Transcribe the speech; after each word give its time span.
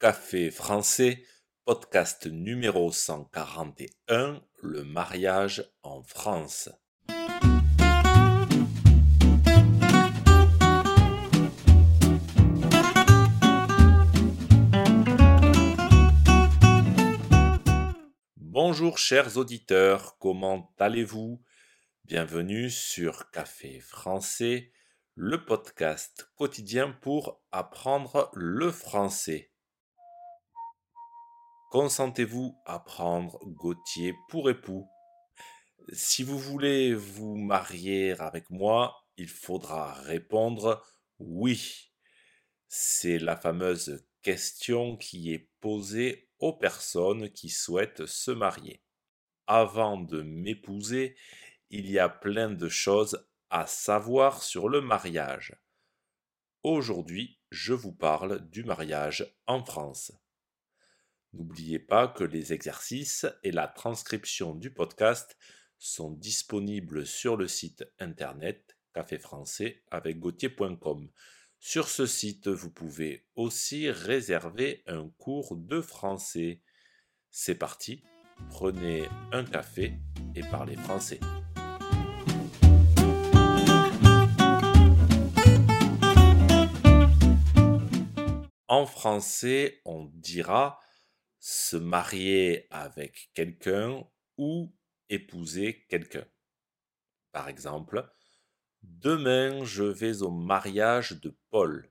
Café 0.00 0.50
français, 0.50 1.22
podcast 1.66 2.26
numéro 2.26 2.90
141, 2.90 4.42
le 4.62 4.82
mariage 4.82 5.70
en 5.82 6.02
France. 6.02 6.70
Bonjour 18.38 18.96
chers 18.96 19.36
auditeurs, 19.36 20.16
comment 20.18 20.72
allez-vous? 20.78 21.42
Bienvenue 22.06 22.70
sur 22.70 23.30
Café 23.30 23.80
français, 23.80 24.72
le 25.14 25.44
podcast 25.44 26.30
quotidien 26.36 26.90
pour 27.02 27.42
apprendre 27.52 28.30
le 28.32 28.70
français. 28.70 29.49
Consentez-vous 31.70 32.60
à 32.66 32.80
prendre 32.80 33.38
Gauthier 33.46 34.16
pour 34.28 34.50
époux 34.50 34.90
Si 35.92 36.24
vous 36.24 36.36
voulez 36.36 36.96
vous 36.96 37.36
marier 37.36 38.18
avec 38.18 38.50
moi, 38.50 39.06
il 39.16 39.28
faudra 39.28 39.92
répondre 39.92 40.84
oui. 41.20 41.92
C'est 42.66 43.20
la 43.20 43.36
fameuse 43.36 44.04
question 44.22 44.96
qui 44.96 45.32
est 45.32 45.48
posée 45.60 46.28
aux 46.40 46.54
personnes 46.54 47.30
qui 47.30 47.48
souhaitent 47.48 48.04
se 48.04 48.32
marier. 48.32 48.82
Avant 49.46 49.96
de 49.96 50.22
m'épouser, 50.22 51.14
il 51.68 51.88
y 51.88 52.00
a 52.00 52.08
plein 52.08 52.50
de 52.50 52.68
choses 52.68 53.28
à 53.48 53.68
savoir 53.68 54.42
sur 54.42 54.68
le 54.68 54.80
mariage. 54.80 55.54
Aujourd'hui, 56.64 57.38
je 57.52 57.74
vous 57.74 57.92
parle 57.92 58.40
du 58.50 58.64
mariage 58.64 59.32
en 59.46 59.64
France. 59.64 60.19
N'oubliez 61.32 61.78
pas 61.78 62.08
que 62.08 62.24
les 62.24 62.52
exercices 62.52 63.26
et 63.44 63.52
la 63.52 63.68
transcription 63.68 64.54
du 64.54 64.72
podcast 64.72 65.36
sont 65.78 66.10
disponibles 66.10 67.06
sur 67.06 67.36
le 67.36 67.46
site 67.46 67.84
internet 68.00 68.76
café 68.92 69.18
français 69.18 69.82
avec 69.90 70.18
gauthier.com. 70.18 71.08
Sur 71.58 71.88
ce 71.88 72.06
site, 72.06 72.48
vous 72.48 72.70
pouvez 72.70 73.26
aussi 73.36 73.90
réserver 73.90 74.82
un 74.86 75.08
cours 75.18 75.56
de 75.56 75.80
français. 75.80 76.62
C'est 77.30 77.54
parti, 77.54 78.02
prenez 78.48 79.04
un 79.30 79.44
café 79.44 79.94
et 80.34 80.40
parlez 80.40 80.76
français. 80.76 81.20
En 88.66 88.86
français, 88.86 89.80
on 89.84 90.10
dira 90.14 90.80
se 91.40 91.76
marier 91.76 92.66
avec 92.70 93.30
quelqu'un 93.32 94.06
ou 94.36 94.72
épouser 95.08 95.86
quelqu'un. 95.88 96.26
Par 97.32 97.48
exemple, 97.48 98.08
demain 98.82 99.64
je 99.64 99.84
vais 99.84 100.22
au 100.22 100.30
mariage 100.30 101.20
de 101.20 101.34
Paul. 101.50 101.90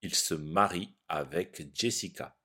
Il 0.00 0.14
se 0.14 0.34
marie 0.34 0.96
avec 1.08 1.74
Jessica. 1.74 2.36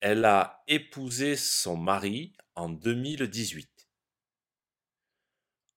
Elle 0.00 0.24
a 0.24 0.62
épousé 0.68 1.36
son 1.36 1.76
mari 1.76 2.36
en 2.54 2.68
2018. 2.68 3.88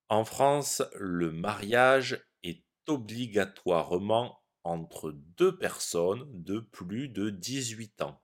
En 0.08 0.24
France, 0.24 0.82
le 0.94 1.32
mariage 1.32 2.24
est 2.42 2.64
obligatoirement 2.86 4.42
entre 4.62 5.10
deux 5.12 5.58
personnes 5.58 6.26
de 6.42 6.60
plus 6.60 7.08
de 7.08 7.30
18 7.30 8.02
ans. 8.02 8.22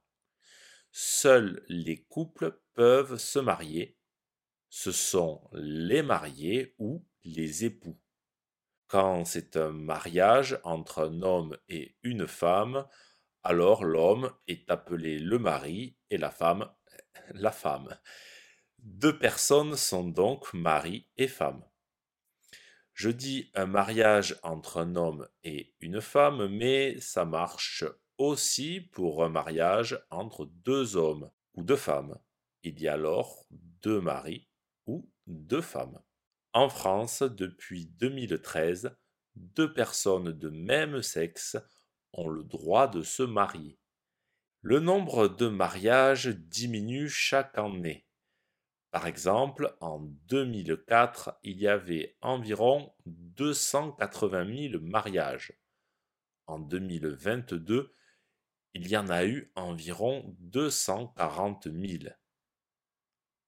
Seuls 0.96 1.64
les 1.66 2.04
couples 2.04 2.56
peuvent 2.72 3.16
se 3.16 3.40
marier. 3.40 3.98
Ce 4.68 4.92
sont 4.92 5.42
les 5.52 6.04
mariés 6.04 6.76
ou 6.78 7.04
les 7.24 7.64
époux. 7.64 8.00
Quand 8.86 9.24
c'est 9.24 9.56
un 9.56 9.72
mariage 9.72 10.60
entre 10.62 11.00
un 11.00 11.22
homme 11.22 11.58
et 11.68 11.96
une 12.04 12.28
femme, 12.28 12.86
alors 13.42 13.82
l'homme 13.82 14.32
est 14.46 14.70
appelé 14.70 15.18
le 15.18 15.40
mari 15.40 15.96
et 16.10 16.16
la 16.16 16.30
femme 16.30 16.72
la 17.30 17.50
femme. 17.50 17.98
Deux 18.78 19.18
personnes 19.18 19.76
sont 19.76 20.06
donc 20.06 20.54
mari 20.54 21.08
et 21.16 21.26
femme. 21.26 21.64
Je 22.92 23.10
dis 23.10 23.50
un 23.54 23.66
mariage 23.66 24.38
entre 24.44 24.76
un 24.76 24.94
homme 24.94 25.28
et 25.42 25.74
une 25.80 26.00
femme, 26.00 26.46
mais 26.46 27.00
ça 27.00 27.24
marche 27.24 27.84
aussi 28.18 28.80
pour 28.80 29.24
un 29.24 29.28
mariage 29.28 30.04
entre 30.10 30.46
deux 30.46 30.96
hommes 30.96 31.30
ou 31.54 31.62
deux 31.62 31.76
femmes. 31.76 32.18
Il 32.62 32.80
y 32.80 32.88
a 32.88 32.94
alors 32.94 33.46
deux 33.50 34.00
maris 34.00 34.48
ou 34.86 35.10
deux 35.26 35.60
femmes. 35.60 36.00
En 36.52 36.68
France, 36.68 37.22
depuis 37.22 37.86
2013, 37.86 38.96
deux 39.34 39.72
personnes 39.72 40.32
de 40.32 40.48
même 40.50 41.02
sexe 41.02 41.56
ont 42.12 42.28
le 42.28 42.44
droit 42.44 42.88
de 42.88 43.02
se 43.02 43.22
marier. 43.22 43.78
Le 44.60 44.80
nombre 44.80 45.28
de 45.28 45.48
mariages 45.48 46.28
diminue 46.28 47.08
chaque 47.08 47.58
année. 47.58 48.06
Par 48.92 49.08
exemple, 49.08 49.76
en 49.80 49.98
2004, 50.28 51.40
il 51.42 51.60
y 51.60 51.66
avait 51.66 52.16
environ 52.20 52.94
280 53.06 54.70
000 54.70 54.82
mariages. 54.82 55.52
En 56.46 56.60
2022, 56.60 57.92
il 58.74 58.88
y 58.88 58.96
en 58.96 59.08
a 59.08 59.24
eu 59.24 59.52
environ 59.54 60.36
240 60.40 61.68
000. 61.72 62.12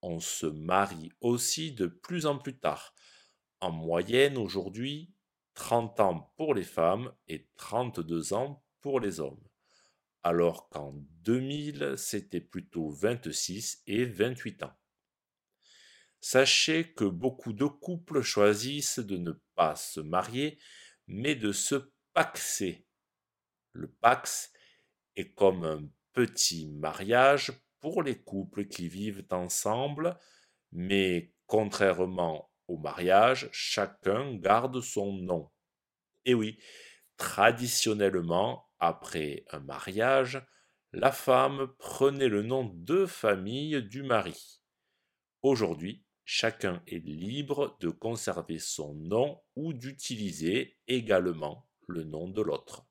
On 0.02 0.20
se 0.20 0.46
marie 0.46 1.12
aussi 1.20 1.72
de 1.72 1.86
plus 1.86 2.26
en 2.26 2.38
plus 2.38 2.58
tard. 2.58 2.94
En 3.60 3.72
moyenne 3.72 4.36
aujourd'hui, 4.38 5.12
30 5.54 6.00
ans 6.00 6.32
pour 6.36 6.54
les 6.54 6.64
femmes 6.64 7.12
et 7.26 7.48
32 7.56 8.34
ans 8.34 8.64
pour 8.80 9.00
les 9.00 9.18
hommes. 9.18 9.42
Alors 10.22 10.68
qu'en 10.68 10.92
2000, 11.22 11.94
c'était 11.96 12.40
plutôt 12.40 12.90
26 12.90 13.82
et 13.86 14.04
28 14.04 14.62
ans. 14.62 14.76
Sachez 16.20 16.92
que 16.92 17.04
beaucoup 17.04 17.52
de 17.52 17.66
couples 17.66 18.22
choisissent 18.22 18.98
de 18.98 19.16
ne 19.16 19.32
pas 19.54 19.76
se 19.76 20.00
marier, 20.00 20.58
mais 21.06 21.34
de 21.34 21.52
se 21.52 21.92
paxer. 22.12 22.86
Le 23.72 23.88
pax 23.88 24.52
comme 25.24 25.64
un 25.64 25.88
petit 26.12 26.68
mariage 26.68 27.52
pour 27.80 28.02
les 28.02 28.18
couples 28.18 28.66
qui 28.66 28.88
vivent 28.88 29.24
ensemble, 29.30 30.18
mais 30.72 31.32
contrairement 31.46 32.50
au 32.68 32.78
mariage, 32.78 33.48
chacun 33.52 34.34
garde 34.34 34.80
son 34.80 35.12
nom. 35.12 35.50
Et 36.24 36.34
oui, 36.34 36.58
traditionnellement, 37.16 38.66
après 38.78 39.44
un 39.50 39.60
mariage, 39.60 40.42
la 40.92 41.12
femme 41.12 41.68
prenait 41.78 42.28
le 42.28 42.42
nom 42.42 42.64
de 42.74 43.06
famille 43.06 43.82
du 43.82 44.02
mari. 44.02 44.60
Aujourd'hui, 45.42 46.04
chacun 46.24 46.82
est 46.86 47.04
libre 47.04 47.76
de 47.80 47.88
conserver 47.88 48.58
son 48.58 48.94
nom 48.94 49.40
ou 49.54 49.72
d'utiliser 49.72 50.76
également 50.88 51.68
le 51.86 52.04
nom 52.04 52.28
de 52.28 52.42
l'autre. 52.42 52.86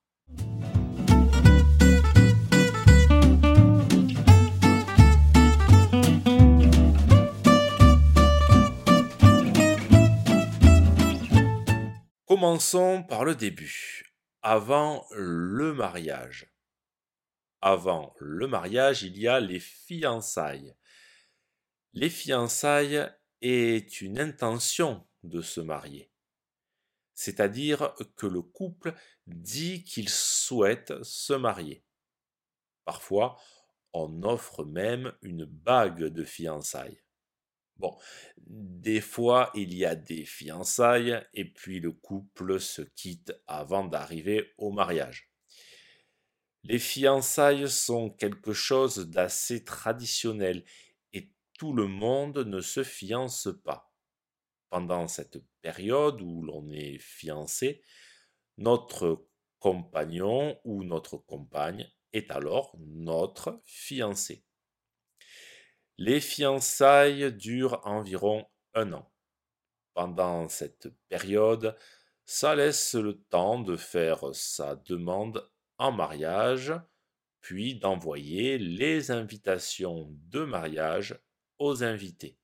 Commençons 12.36 13.02
par 13.02 13.24
le 13.24 13.34
début, 13.34 14.14
avant 14.42 15.08
le 15.12 15.74
mariage. 15.74 16.54
Avant 17.62 18.14
le 18.20 18.46
mariage, 18.46 19.04
il 19.04 19.18
y 19.18 19.30
a 19.30 19.40
les 19.40 19.62
fiançailles. 19.62 20.76
Les 21.94 22.10
fiançailles 22.10 23.10
est 23.40 24.02
une 24.02 24.20
intention 24.20 25.08
de 25.24 25.42
se 25.42 25.62
marier. 25.62 26.12
C'est-à-dire 27.14 27.96
que 28.18 28.28
le 28.28 28.42
couple 28.42 28.94
dit 29.28 29.86
qu'il 29.86 30.10
souhaite 30.10 31.02
se 31.04 31.32
marier. 31.32 31.86
Parfois, 32.84 33.40
on 33.94 34.24
offre 34.24 34.66
même 34.66 35.14
une 35.22 35.46
bague 35.46 36.04
de 36.04 36.26
fiançailles. 36.26 37.02
Bon, 37.78 37.98
des 38.48 39.02
fois, 39.02 39.52
il 39.54 39.74
y 39.74 39.86
a 39.86 39.96
des 39.96 40.26
fiançailles 40.26 41.22
et 41.34 41.46
puis 41.46 41.80
le 41.80 41.92
couple 41.92 42.60
se 42.60 42.82
quitte 42.82 43.34
avant 43.48 43.86
d'arriver 43.86 44.54
au 44.58 44.72
mariage. 44.72 45.30
Les 46.64 46.80
fiançailles 46.80 47.70
sont 47.70 48.10
quelque 48.10 48.54
chose 48.54 49.10
d'assez 49.10 49.64
traditionnel 49.64 50.64
tout 51.58 51.74
le 51.74 51.88
monde 51.88 52.40
ne 52.40 52.60
se 52.60 52.84
fiance 52.84 53.50
pas. 53.64 53.94
Pendant 54.70 55.08
cette 55.08 55.38
période 55.62 56.22
où 56.22 56.42
l'on 56.44 56.70
est 56.70 56.98
fiancé, 56.98 57.82
notre 58.58 59.28
compagnon 59.60 60.60
ou 60.66 60.84
notre 60.84 61.18
compagne 61.18 61.90
est 62.14 62.30
alors 62.32 62.76
notre 62.80 63.62
fiancé. 63.66 64.45
Les 65.98 66.20
fiançailles 66.20 67.32
durent 67.34 67.82
environ 67.86 68.46
un 68.74 68.94
an. 68.94 69.12
Pendant 69.94 70.50
cette 70.50 70.90
période, 71.08 71.78
ça 72.26 72.56
laisse 72.56 72.96
le 72.96 73.22
temps 73.30 73.60
de 73.60 73.78
faire 73.78 74.34
sa 74.34 74.76
demande 74.76 75.50
en 75.78 75.92
mariage, 75.92 76.74
puis 77.40 77.76
d'envoyer 77.76 78.58
les 78.58 79.12
invitations 79.12 80.10
de 80.32 80.44
mariage 80.44 81.18
aux 81.60 81.84
invités. 81.84 82.38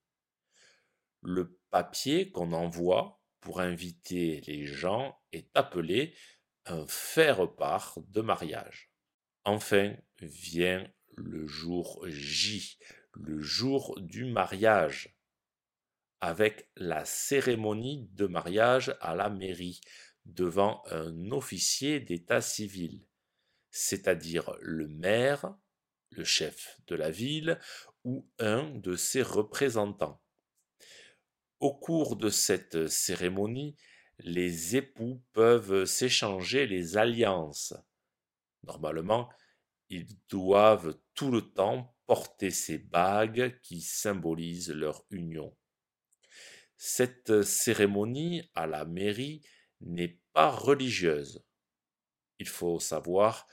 Le 1.22 1.60
papier 1.72 2.32
qu'on 2.32 2.54
envoie 2.54 3.22
pour 3.42 3.60
inviter 3.60 4.42
les 4.42 4.66
gens 4.66 5.20
est 5.32 5.50
appelé 5.56 6.16
un 6.66 6.86
faire-part 6.88 7.98
de 8.08 8.22
mariage. 8.22 8.92
Enfin 9.44 9.96
vient 10.20 10.88
le 11.16 11.48
jour 11.48 12.06
J, 12.08 12.78
le 13.14 13.40
jour 13.42 14.00
du 14.00 14.26
mariage, 14.26 15.18
avec 16.20 16.70
la 16.76 17.04
cérémonie 17.06 18.08
de 18.14 18.28
mariage 18.28 18.96
à 19.02 19.16
la 19.16 19.30
mairie 19.30 19.82
devant 20.26 20.84
un 20.88 21.32
officier 21.32 22.00
d'état 22.00 22.42
civil, 22.42 23.08
c'est-à-dire 23.72 24.56
le 24.62 24.88
maire, 24.88 25.56
le 26.12 26.24
chef 26.24 26.80
de 26.88 26.96
la 26.96 27.10
ville 27.10 27.60
ou 28.04 28.30
un 28.40 28.70
de 28.76 28.96
ses 28.96 29.24
représentants. 29.24 30.22
Au 31.60 31.74
cours 31.74 32.16
de 32.16 32.30
cette 32.30 32.88
cérémonie, 32.88 33.78
les 34.20 34.76
époux 34.76 35.24
peuvent 35.34 35.86
s'échanger 35.86 36.68
les 36.68 36.98
alliances. 36.98 37.74
Normalement, 38.64 39.30
ils 39.90 40.08
doivent 40.30 40.98
tout 41.16 41.32
le 41.32 41.42
temps 41.42 41.96
ces 42.50 42.78
bagues 42.78 43.60
qui 43.62 43.82
symbolisent 43.82 44.74
leur 44.74 45.06
union. 45.10 45.56
Cette 46.78 47.44
cérémonie 47.44 48.50
à 48.56 48.68
la 48.68 48.86
mairie 48.86 49.42
n'est 49.82 50.20
pas 50.34 50.50
religieuse. 50.50 51.44
Il 52.40 52.48
faut 52.48 52.80
savoir 52.80 53.48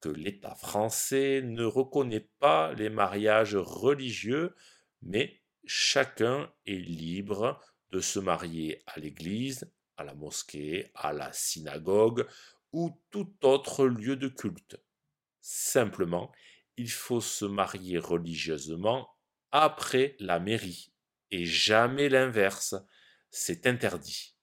que 0.00 0.08
l'État 0.08 0.54
français 0.54 1.42
ne 1.42 1.64
reconnaît 1.64 2.28
pas 2.38 2.72
les 2.72 2.88
mariages 2.88 3.56
religieux, 3.56 4.54
mais 5.02 5.42
chacun 5.66 6.50
est 6.66 6.80
libre 6.80 7.60
de 7.90 8.00
se 8.00 8.18
marier 8.18 8.82
à 8.86 8.98
l'église, 8.98 9.70
à 9.96 10.04
la 10.04 10.14
mosquée, 10.14 10.90
à 10.94 11.12
la 11.12 11.32
synagogue 11.32 12.26
ou 12.72 12.98
tout 13.10 13.34
autre 13.42 13.86
lieu 13.86 14.16
de 14.16 14.28
culte. 14.28 14.80
Simplement, 15.40 16.32
il 16.80 16.90
faut 16.90 17.20
se 17.20 17.44
marier 17.44 17.98
religieusement 17.98 19.14
après 19.50 20.16
la 20.18 20.40
mairie 20.40 20.94
et 21.30 21.44
jamais 21.44 22.08
l'inverse. 22.08 22.74
C'est 23.28 23.66
interdit. 23.66 24.34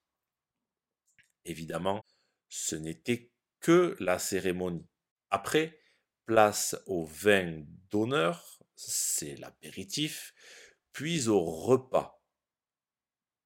Évidemment, 1.46 2.06
ce 2.48 2.76
n'était 2.76 3.32
que 3.60 3.98
la 4.00 4.20
cérémonie. 4.20 4.88
Après, 5.32 5.82
place 6.28 6.80
au 6.86 7.06
vin 7.06 7.64
d'honneur, 7.90 8.60
c'est 8.76 9.36
l'apéritif, 9.38 10.36
puis 10.94 11.30
au 11.30 11.44
repas. 11.44 12.22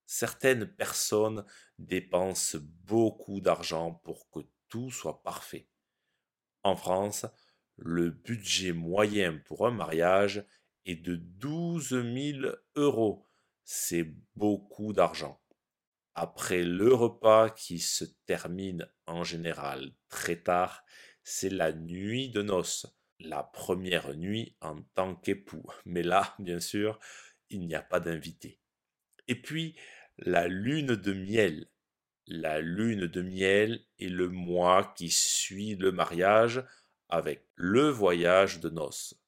Certaines 0.05 0.67
personnes 0.67 1.45
dépensent 1.79 2.57
beaucoup 2.83 3.39
d'argent 3.39 3.93
pour 4.03 4.29
que 4.29 4.41
tout 4.67 4.91
soit 4.91 5.23
parfait. 5.23 5.69
En 6.63 6.75
France, 6.75 7.25
le 7.83 8.11
budget 8.11 8.73
moyen 8.73 9.37
pour 9.45 9.65
un 9.65 9.71
mariage 9.71 10.45
est 10.85 10.95
de 10.95 11.15
12 11.15 11.89
000 11.89 12.55
euros. 12.75 13.27
C'est 13.63 14.13
beaucoup 14.35 14.93
d'argent. 14.93 15.41
Après 16.13 16.63
le 16.63 16.93
repas 16.93 17.49
qui 17.49 17.79
se 17.79 18.05
termine 18.25 18.87
en 19.07 19.23
général 19.23 19.93
très 20.09 20.35
tard, 20.35 20.83
c'est 21.23 21.49
la 21.49 21.71
nuit 21.71 22.29
de 22.29 22.41
noces, 22.41 22.85
la 23.19 23.43
première 23.43 24.15
nuit 24.15 24.55
en 24.61 24.81
tant 24.93 25.15
qu'époux. 25.15 25.65
Mais 25.85 26.03
là, 26.03 26.35
bien 26.39 26.59
sûr, 26.59 26.99
il 27.49 27.65
n'y 27.65 27.75
a 27.75 27.81
pas 27.81 27.99
d'invité. 27.99 28.59
Et 29.27 29.41
puis, 29.41 29.75
la 30.17 30.47
lune 30.47 30.95
de 30.95 31.13
miel. 31.13 31.67
La 32.27 32.61
lune 32.61 33.07
de 33.07 33.21
miel 33.21 33.83
est 33.99 34.07
le 34.07 34.29
mois 34.29 34.93
qui 34.95 35.09
suit 35.09 35.75
le 35.75 35.91
mariage 35.91 36.63
avec 37.11 37.45
le 37.55 37.89
voyage 37.89 38.59
de 38.59 38.69
noces. 38.69 39.21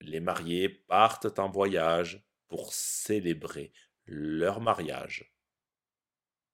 Les 0.00 0.20
mariés 0.20 0.68
partent 0.68 1.38
en 1.38 1.50
voyage 1.50 2.24
pour 2.48 2.72
célébrer 2.72 3.72
leur 4.06 4.60
mariage. 4.60 5.34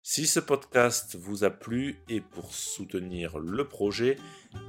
Si 0.03 0.27
ce 0.27 0.41
podcast 0.41 1.15
vous 1.15 1.45
a 1.45 1.51
plu 1.51 1.99
et 2.09 2.23
pour 2.23 2.55
soutenir 2.55 3.39
le 3.39 3.69
projet, 3.69 4.17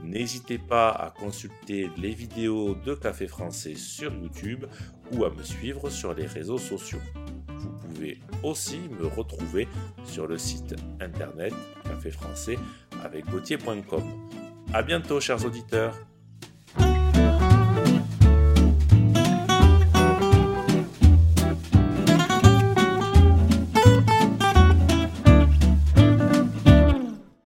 n'hésitez 0.03 0.57
pas 0.57 0.89
à 0.89 1.09
consulter 1.09 1.89
les 1.97 2.13
vidéos 2.13 2.75
de 2.75 2.93
Café 2.95 3.27
Français 3.27 3.75
sur 3.75 4.13
YouTube 4.13 4.65
ou 5.13 5.23
à 5.23 5.29
me 5.29 5.41
suivre 5.41 5.89
sur 5.89 6.13
les 6.13 6.25
réseaux 6.25 6.57
sociaux. 6.57 7.01
Vous 7.47 7.71
pouvez 7.77 8.19
aussi 8.43 8.79
me 8.79 9.07
retrouver 9.07 9.69
sur 10.03 10.27
le 10.27 10.37
site 10.37 10.75
internet 10.99 11.53
café 11.83 12.11
français 12.11 12.57
avec 13.03 13.25
gauthier.com. 13.25 14.40
À 14.73 14.83
bientôt 14.83 15.19
chers 15.19 15.45
auditeurs 15.45 15.93